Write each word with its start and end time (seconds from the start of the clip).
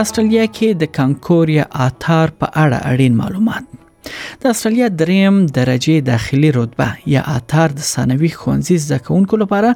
استرالیا 0.00 0.42
کې 0.56 0.68
د 0.80 0.88
کانکوریا 0.96 1.62
آثار 1.82 2.32
په 2.42 2.48
اړه 2.62 2.80
اړین 2.92 3.14
معلومات 3.20 4.10
د 4.42 4.50
استرالیا 4.54 4.88
دریم 5.02 5.38
درجه 5.58 5.94
داخلي 6.08 6.50
رتبه 6.56 6.88
یا 7.12 7.22
اتر 7.36 7.74
د 7.78 7.86
ثانوي 7.92 8.30
ښوونځي 8.34 8.76
زده 8.84 8.98
کوونکو 9.06 9.38
لپاره 9.44 9.72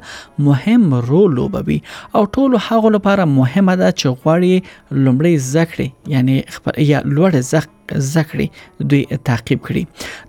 مهم 0.49 0.95
رول 1.09 1.35
لوبوي 1.39 1.79
او 2.19 2.23
ټول 2.35 2.59
هغه 2.67 2.93
لپاره 2.97 3.27
مهمه 3.39 3.75
ده 3.83 3.89
چې 3.99 4.21
غواړي 4.21 5.01
لومړی 5.07 5.33
زده 5.49 5.65
کړي 5.73 5.89
یعنی 6.15 6.37
خبر 6.57 6.79
یا 6.91 6.99
لوړ 7.15 7.31
زده 7.49 7.67
زکړې 8.13 8.47
دوی 8.91 9.03
تعقیب 9.29 9.59
کړي 9.67 9.83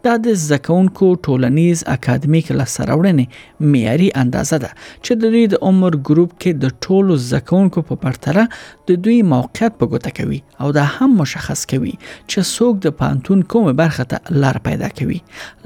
دا 0.05 0.15
د 0.27 0.39
زکونکو 0.51 1.07
ټولنیز 1.27 1.79
اکیډمیک 1.95 2.47
لاسراوړنې 2.59 3.27
معیاري 3.75 4.09
اندازه 4.23 4.57
ده 4.65 4.71
چې 5.05 5.13
د 5.23 5.35
دوی 5.37 5.45
د 5.55 5.63
عمر 5.71 5.93
ګروپ 6.11 6.31
کې 6.41 6.51
د 6.53 6.65
ټولو 6.87 7.13
زکونکو 7.33 7.79
په 7.91 7.95
پرتله 8.07 8.45
د 8.91 9.05
دوی 9.09 9.19
موقعیت 9.35 9.73
په 9.83 9.93
ګوته 9.93 10.11
کوي 10.23 10.41
او 10.65 10.69
دا 10.79 10.87
هم 10.97 11.11
مشخص 11.25 11.61
کوي 11.75 11.95
چې 12.31 12.39
څوک 12.57 12.75
د 12.89 12.99
پانتون 13.05 13.39
کومه 13.55 13.73
برخه 13.85 14.05
ته 14.15 14.41
لار 14.47 14.57
پیدا 14.71 14.89
کوي 15.03 15.19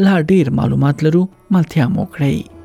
لا 0.09 0.17
ډیر 0.35 0.53
معلومات 0.61 0.97
لرو 1.09 1.23
ملتیا 1.57 1.87
مو 1.95 2.05
کړئ 2.19 2.56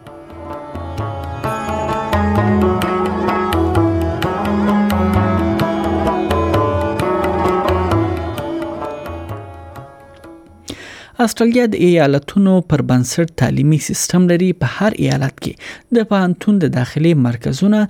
استرالیا 11.21 11.63
د 11.73 11.81
ایالتونو 11.87 12.51
پر 12.71 12.81
بنسټ 12.89 13.33
تعلیمي 13.41 13.77
سیستم 13.87 14.23
لري 14.31 14.47
په 14.61 14.69
هر 14.77 14.95
ایالت 15.05 15.33
کې 15.41 15.97
د 15.97 16.07
پانتون 16.13 16.57
د 16.63 16.71
داخلي 16.77 17.11
مرکزونه 17.25 17.81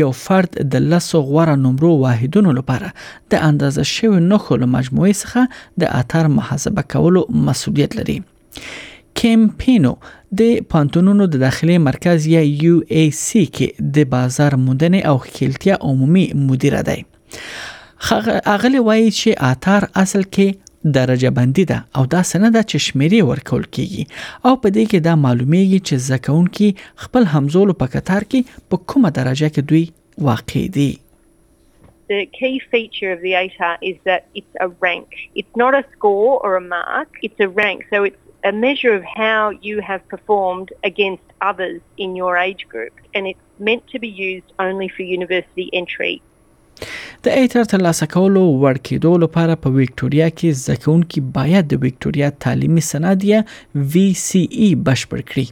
یو 0.00 0.10
فرد 0.18 0.52
د 0.74 0.84
لسو 0.92 1.22
غوړه 1.30 1.56
نمرو 1.64 1.90
واحدونو 2.02 2.54
لپاره 2.58 2.90
د 3.34 3.44
اندازه 3.48 3.86
شوی 3.94 4.22
نخو 4.26 4.58
له 4.62 4.70
مجموعې 4.74 5.20
څخه 5.20 5.84
د 5.84 5.92
اثر 6.02 6.30
محاسبه 6.34 6.86
کولو 6.94 7.24
مسولیت 7.48 7.96
لري 8.00 8.16
کمپینو 9.22 9.92
د 10.42 10.52
پانتونونو 10.76 11.28
د 11.34 11.44
داخلي 11.46 11.78
مرکز 11.88 12.28
یا 12.36 12.42
یو 12.50 12.76
ای 12.98 13.06
سی 13.22 13.46
کې 13.54 13.92
د 13.98 14.10
بازار 14.16 14.60
موندنې 14.66 15.14
او 15.14 15.38
خیلتیا 15.38 15.80
عمومي 15.92 16.26
مدیر 16.50 16.78
دی 16.90 17.00
اغلی 18.12 18.80
وایي 18.86 19.10
چې 19.10 19.36
اثر 19.50 19.88
اصل 20.04 20.24
کې 20.38 20.65
درجه 20.92 21.28
بندي 21.30 21.64
ده 21.64 21.84
او 21.96 22.04
دا 22.06 22.22
سند 22.22 22.56
چې 22.60 22.80
شمیرې 22.86 23.20
ورکول 23.30 23.64
کیږي 23.76 24.04
او 24.44 24.54
په 24.64 24.70
دې 24.76 24.84
کې 24.90 24.98
دا 25.08 25.14
معلومیږي 25.22 25.78
چې 25.88 26.02
زکون 26.10 26.46
کې 26.58 27.06
خپل 27.06 27.26
همزولو 27.32 27.74
په 27.80 27.90
کتار 27.94 28.26
کې 28.30 28.70
په 28.70 28.80
کومه 28.92 29.10
درجه 29.18 29.48
کې 29.54 29.68
دوی 29.72 29.84
واقع 30.30 30.64
دي 30.78 30.88
The 32.10 32.24
key 32.38 32.52
feature 32.72 33.08
of 33.12 33.22
the 33.26 33.30
ATAR 33.38 33.76
is 33.88 33.96
that 34.08 34.26
it's 34.40 34.58
a 34.64 34.66
rank. 34.84 35.14
It's 35.40 35.56
not 35.62 35.76
a 35.78 35.80
score 35.94 36.34
or 36.46 36.50
a 36.58 36.60
mark, 36.66 37.16
it's 37.28 37.40
a 37.46 37.48
rank. 37.60 37.80
So 37.92 37.96
it's 38.08 38.50
a 38.50 38.52
measure 38.64 38.92
of 38.98 39.02
how 39.14 39.40
you 39.68 39.80
have 39.88 40.04
performed 40.14 40.68
against 40.90 41.34
others 41.48 41.80
in 42.04 42.14
your 42.20 42.32
age 42.46 42.62
group, 42.74 42.94
and 43.14 43.32
it's 43.32 43.46
meant 43.70 43.84
to 43.94 43.98
be 44.06 44.12
used 44.28 44.48
only 44.66 44.88
for 44.98 45.02
university 45.18 45.66
entry. 45.80 46.14
د 47.26 47.32
ایټر 47.40 47.64
ترلاسه 47.72 48.06
کولو 48.14 48.42
وړ 48.62 48.76
کېدو 48.88 49.12
لپاره 49.24 49.56
په 49.62 49.72
وکټوريا 49.78 50.26
کې 50.38 50.58
زکونکي 50.66 51.20
باید 51.36 51.64
د 51.70 51.74
وکټوريا 51.86 52.28
تعلیمي 52.44 52.84
سند 52.90 53.24
یا 53.30 53.40
وی 53.94 54.04
سی 54.26 54.42
ای 54.62 54.68
بشپړ 54.88 55.20
کړي 55.30 55.46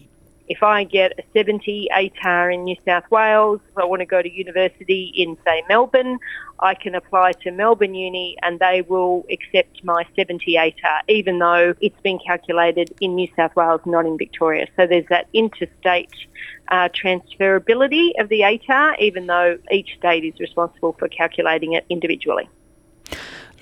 if 0.47 0.63
I 0.63 0.83
get 0.83 1.19
a 1.19 1.23
70 1.33 1.89
ATAR 1.93 2.53
in 2.53 2.63
New 2.63 2.75
South 2.85 3.09
Wales, 3.11 3.59
if 3.69 3.77
I 3.77 3.85
want 3.85 3.99
to 4.01 4.05
go 4.05 4.21
to 4.21 4.31
university 4.31 5.11
in, 5.15 5.37
say, 5.45 5.63
Melbourne, 5.67 6.17
I 6.59 6.73
can 6.73 6.95
apply 6.95 7.33
to 7.43 7.51
Melbourne 7.51 7.93
Uni 7.93 8.37
and 8.41 8.59
they 8.59 8.81
will 8.87 9.25
accept 9.29 9.83
my 9.83 10.05
70 10.15 10.53
ATAR, 10.55 11.01
even 11.07 11.39
though 11.39 11.73
it's 11.81 11.99
been 12.01 12.19
calculated 12.25 12.93
in 13.01 13.15
New 13.15 13.27
South 13.35 13.55
Wales, 13.55 13.81
not 13.85 14.05
in 14.05 14.17
Victoria. 14.17 14.67
So 14.77 14.87
there's 14.87 15.07
that 15.09 15.27
interstate 15.33 16.11
uh, 16.69 16.89
transferability 16.89 18.11
of 18.19 18.29
the 18.29 18.41
ATAR, 18.41 18.97
even 18.99 19.27
though 19.27 19.57
each 19.71 19.95
state 19.99 20.23
is 20.23 20.39
responsible 20.39 20.93
for 20.93 21.07
calculating 21.09 21.73
it 21.73 21.85
individually. 21.89 22.49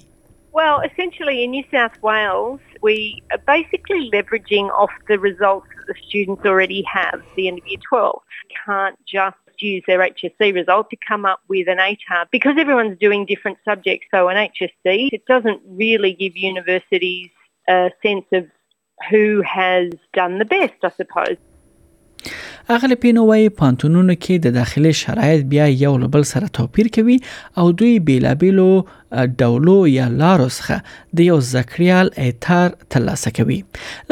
Well, 0.60 0.78
essentially 0.88 1.36
in 1.46 1.50
New 1.54 1.64
South 1.72 1.96
Wales, 2.08 2.62
we 2.88 2.96
are 3.36 3.40
basically 3.50 4.00
leveraging 4.14 4.70
off 4.84 4.94
the 5.14 5.18
results 5.26 5.74
that 5.80 5.90
the 5.94 5.98
students 6.04 6.46
already 6.52 6.80
have 6.94 7.16
at 7.26 7.36
the 7.40 7.48
end 7.52 7.60
of 7.64 7.74
year 7.74 7.82
12. 7.90 8.38
Can't 8.68 8.96
just 9.16 9.44
just 9.58 9.62
use 9.74 9.84
their 9.88 10.00
HSC 10.00 10.54
result 10.54 10.90
to 10.90 10.98
come 11.08 11.26
up 11.26 11.40
with 11.48 11.68
an 11.68 11.78
ATAR 11.90 12.24
because 12.32 12.56
everyone's 12.60 12.98
doing 13.00 13.26
different 13.26 13.58
subjects. 13.66 14.06
So 14.14 14.28
an 14.28 14.38
HSC, 14.38 14.88
it 15.18 15.24
doesn't 15.28 15.62
really 15.84 16.14
give 16.14 16.34
universities 16.36 17.30
a 17.68 17.92
sense 18.04 18.26
of 18.34 18.44
who 19.10 19.42
has 19.42 19.90
done 20.14 20.40
the 20.40 20.46
best, 20.46 20.78
I 20.84 20.90
suppose. 21.02 21.38
اغلب 22.70 22.98
پینوای 23.02 23.50
پانتونونو 23.50 24.14
کې 24.14 24.42
د 24.46 24.54
داخلي 24.54 24.92
شرایط 25.00 25.44
بیا 25.50 25.66
یو 25.82 25.92
لبل 26.04 26.24
سره 26.30 26.48
توپیر 26.58 26.88
کوي 26.96 27.18
او 27.64 27.66
دوی 27.82 28.00
بیلابیلو 28.08 28.66
ډولو 29.42 29.76
یا 29.92 30.08
لارو 30.22 30.48
څخه 30.56 31.20
د 31.20 31.26
یو 31.26 31.40
زکریال 31.50 32.10
اعتار 32.26 32.70
ترلاسه 32.96 33.34
کوي 33.42 33.60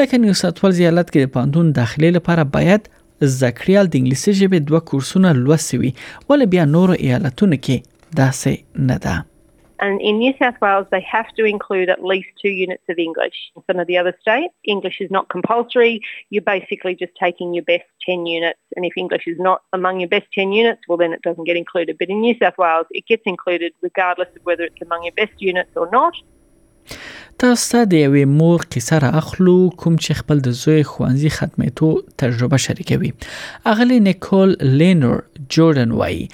لکه 0.02 0.18
نیو 0.26 0.36
ساتول 0.42 0.76
زیالت 0.78 1.10
کې 1.10 1.26
د 1.26 1.32
پانتون 1.38 1.72
داخلي 1.80 2.10
لپاره 2.18 2.44
باید 2.58 2.88
زکریال 3.20 3.86
د 3.90 3.94
انګلیسي 3.98 4.32
ژبې 4.40 4.58
دوه 4.70 4.80
کورسونه 4.90 6.46
بیا 6.54 6.64
نور 6.74 6.94
کې 6.98 7.76
داسې 8.18 8.84
نه 8.90 8.96
ده 9.06 9.24
And 9.84 10.02
in 10.08 10.18
New 10.22 10.32
South 10.40 10.58
Wales, 10.64 10.84
they 10.92 11.00
have 11.06 11.30
to 11.38 11.44
include 11.52 11.90
at 11.94 12.02
least 12.10 12.28
two 12.42 12.50
units 12.58 12.92
of 12.92 12.98
English. 13.06 13.38
In 13.56 13.62
some 13.70 13.80
of 13.82 13.86
the 13.88 13.96
other 14.02 14.12
states, 14.20 14.52
English 14.74 14.98
is 15.06 15.10
not 15.16 15.28
compulsory. 15.34 15.98
You're 16.34 16.46
basically 16.50 16.94
just 17.02 17.12
taking 17.24 17.52
your 17.58 17.64
best 17.72 17.88
10 18.06 18.24
units. 18.34 18.60
And 18.76 18.88
if 18.90 18.96
English 19.02 19.26
is 19.32 19.42
not 19.48 19.64
among 19.80 20.00
your 20.04 20.08
best 20.14 20.30
10 20.38 20.54
units, 20.60 20.88
well, 20.88 21.00
then 21.02 21.16
it 21.18 21.26
doesn't 21.26 21.50
get 21.50 21.60
included. 21.62 21.98
But 22.02 22.14
in 22.14 22.22
New 22.28 22.32
South 22.44 22.62
Wales, 22.64 22.94
it 23.00 23.04
gets 23.14 23.32
included 23.34 23.74
regardless 23.88 24.30
of 24.38 24.48
whether 24.52 24.70
it's 24.70 24.86
among 24.88 25.08
your 25.08 25.16
best 25.22 25.46
units 25.50 25.70
or 25.84 25.88
not. 25.98 26.22
تاسو 27.42 27.64
ته 27.72 27.80
د 27.90 27.94
یوې 28.06 28.24
مور 28.38 28.60
کیسه 28.74 28.96
را 29.04 29.08
اخلو 29.20 29.54
کوم 29.82 29.94
چې 30.04 30.18
خپل 30.20 30.40
د 30.42 30.48
زوی 30.62 30.82
خوانزي 30.90 31.30
ختمېتو 31.36 31.88
تجربه 32.22 32.58
شریکوي 32.64 33.10
اغلی 33.72 33.96
نیکول 34.08 34.50
لینور 34.82 35.18
جوردن 35.54 35.90
وای 36.00 36.28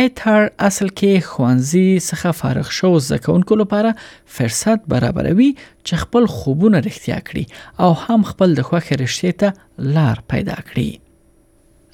ایتر 0.00 0.44
اصل 0.68 0.88
کې 0.98 1.24
خوانزي 1.30 1.88
څخه 2.08 2.36
فارغ 2.40 2.66
شو 2.78 2.90
زکونکو 3.10 3.54
لپاره 3.62 3.90
فرصت 4.36 4.80
برابروي 4.94 5.48
چې 5.86 5.94
خپل 6.02 6.24
خوبونه 6.36 6.80
رښتیا 6.88 7.18
کړي 7.28 7.44
او 7.86 7.90
هم 8.04 8.20
خپل 8.32 8.48
د 8.58 8.68
خوخه 8.68 8.94
رښتیا 9.04 9.32
ته 9.40 9.50
لار 9.96 10.16
پیدا 10.34 10.56
کړي 10.68 10.90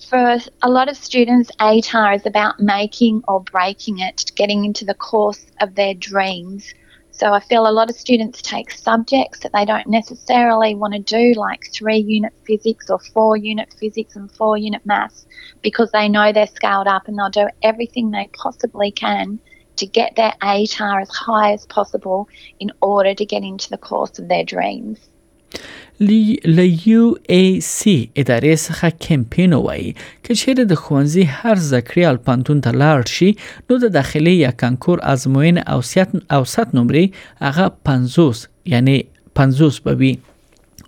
for 0.08 0.28
a 0.68 0.70
lot 0.78 0.88
of 0.92 0.96
students, 0.96 1.48
ATAR 1.70 2.10
is 2.18 2.24
about 2.32 2.54
making 2.76 3.14
or 3.30 3.38
breaking 3.54 3.96
it, 4.08 4.18
getting 4.40 4.60
into 4.68 4.84
the 4.90 4.94
course 5.10 5.42
of 5.64 5.74
their 5.78 5.94
dreams. 6.10 6.62
So 7.18 7.32
I 7.34 7.40
feel 7.40 7.66
a 7.66 7.72
lot 7.72 7.90
of 7.90 7.96
students 7.96 8.40
take 8.42 8.70
subjects 8.70 9.40
that 9.40 9.52
they 9.52 9.64
don't 9.64 9.88
necessarily 9.88 10.76
want 10.76 10.94
to 10.94 11.00
do, 11.00 11.32
like 11.38 11.68
three 11.72 11.98
unit 11.98 12.32
physics 12.46 12.88
or 12.90 13.00
four 13.12 13.36
unit 13.36 13.74
physics 13.78 14.14
and 14.14 14.30
four 14.30 14.56
unit 14.56 14.86
maths, 14.86 15.26
because 15.60 15.90
they 15.90 16.08
know 16.08 16.32
they're 16.32 16.46
scaled 16.46 16.86
up 16.86 17.08
and 17.08 17.18
they'll 17.18 17.46
do 17.46 17.48
everything 17.62 18.12
they 18.12 18.30
possibly 18.34 18.92
can 18.92 19.40
to 19.76 19.86
get 19.86 20.14
their 20.14 20.32
ATAR 20.42 21.02
as 21.02 21.08
high 21.10 21.52
as 21.52 21.66
possible 21.66 22.28
in 22.60 22.70
order 22.82 23.14
to 23.14 23.26
get 23.26 23.42
into 23.42 23.68
the 23.68 23.78
course 23.78 24.20
of 24.20 24.28
their 24.28 24.44
dreams. 24.44 24.98
له 26.06 26.64
یو 26.86 27.14
ای 27.28 27.60
سی 27.66 27.94
ادارې 28.16 28.58
څخه 28.64 28.90
کمپین 29.06 29.52
وایي 29.54 29.88
چې 29.94 30.38
چیرې 30.40 30.64
د 30.72 30.78
خوانزي 30.82 31.24
هر 31.38 31.62
زکریال 31.68 32.20
پانتون 32.28 32.60
ته 32.66 32.74
لاړ 32.82 33.14
شي 33.14 33.30
نو 33.70 33.78
د 33.86 33.92
داخلي 33.96 34.34
یا 34.42 34.52
کنکور 34.64 35.02
ازموین 35.14 35.58
اوسط 35.76 36.14
اوسط 36.38 36.76
نمرې 36.80 37.04
هغه 37.46 37.68
50 37.90 38.44
یعنی 38.76 38.96
50 39.42 39.80
به 39.88 39.94
وي 40.02 40.12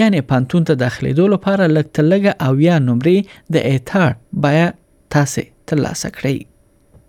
یعنی 0.00 0.24
پانتون 0.34 0.66
ته 0.72 0.80
داخليدو 0.88 1.28
لپاره 1.36 1.68
لکټلګه 1.78 2.50
اویا 2.50 2.84
نمرې 2.90 3.40
د 3.56 3.72
اعتار 3.72 4.18
باید 4.46 4.78
تاسو 5.18 5.50
ترلاسه 5.72 6.16
کړئ 6.20 6.38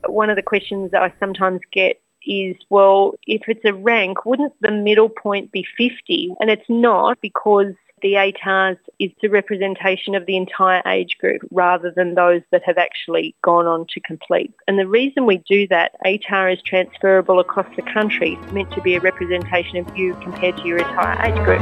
one 0.07 0.29
of 0.29 0.35
the 0.35 0.41
questions 0.41 0.91
that 0.91 1.03
I 1.03 1.13
sometimes 1.19 1.61
get 1.71 1.99
is, 2.25 2.55
well, 2.69 3.13
if 3.27 3.43
it's 3.47 3.63
a 3.65 3.73
rank, 3.73 4.25
wouldn't 4.25 4.53
the 4.61 4.71
middle 4.71 5.09
point 5.09 5.51
be 5.51 5.65
50? 5.77 6.33
And 6.39 6.49
it's 6.49 6.67
not 6.69 7.17
because 7.21 7.73
the 8.01 8.13
ATARS 8.13 8.77
is 8.99 9.11
the 9.21 9.27
representation 9.27 10.15
of 10.15 10.25
the 10.25 10.37
entire 10.37 10.81
age 10.85 11.17
group 11.19 11.41
rather 11.51 11.91
than 11.93 12.15
those 12.15 12.41
that 12.51 12.63
have 12.63 12.77
actually 12.77 13.35
gone 13.43 13.67
on 13.67 13.85
to 13.89 13.99
complete. 13.99 14.53
And 14.69 14.79
the 14.79 14.87
reason 14.87 15.25
we 15.25 15.37
do 15.49 15.67
that, 15.67 15.93
ATAR 16.05 16.53
is 16.55 16.61
transferable 16.61 17.39
across 17.39 17.67
the 17.75 17.81
country. 17.81 18.37
It's 18.41 18.51
meant 18.53 18.71
to 18.71 18.81
be 18.81 18.95
a 18.95 19.01
representation 19.01 19.77
of 19.77 19.97
you 19.97 20.13
compared 20.21 20.55
to 20.57 20.63
your 20.65 20.77
entire 20.77 21.25
age 21.25 21.43
group. 21.43 21.61